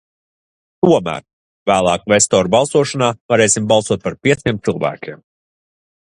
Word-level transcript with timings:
Tomēr, 0.85 1.25
vēlāk 1.71 2.03
kvestoru 2.07 2.51
balsošanā 2.55 3.09
varēsim 3.33 3.67
balsot 3.73 4.03
par 4.07 4.17
pieciem 4.27 4.63
cilvēkiem. 4.69 5.21